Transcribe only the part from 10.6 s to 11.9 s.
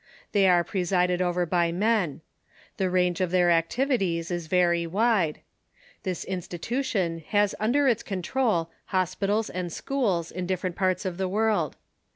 parts of the world.